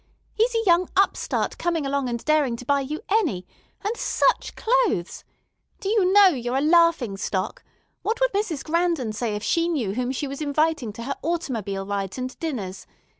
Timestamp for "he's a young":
0.33-0.89